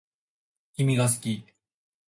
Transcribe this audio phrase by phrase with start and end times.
[0.73, 1.45] 君が好き